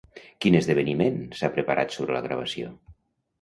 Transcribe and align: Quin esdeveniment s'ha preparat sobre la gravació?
Quin 0.45 0.55
esdeveniment 0.59 1.19
s'ha 1.41 1.51
preparat 1.59 1.95
sobre 1.99 2.17
la 2.17 2.23
gravació? 2.25 2.73